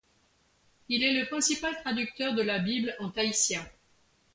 Il 0.89 1.03
est 1.03 1.13
le 1.13 1.27
principal 1.27 1.79
traducteur 1.79 2.33
de 2.33 2.41
la 2.41 2.57
Bible 2.57 2.95
en 3.01 3.11
tahitien. 3.11 3.63